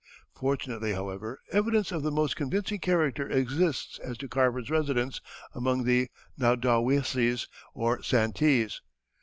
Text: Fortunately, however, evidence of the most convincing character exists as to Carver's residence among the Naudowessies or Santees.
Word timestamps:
Fortunately, 0.33 0.93
however, 0.93 1.41
evidence 1.51 1.91
of 1.91 2.01
the 2.01 2.09
most 2.09 2.35
convincing 2.35 2.79
character 2.79 3.29
exists 3.29 3.99
as 3.99 4.17
to 4.17 4.27
Carver's 4.27 4.71
residence 4.71 5.21
among 5.53 5.83
the 5.83 6.09
Naudowessies 6.39 7.47
or 7.75 7.99
Santees. 8.01 8.81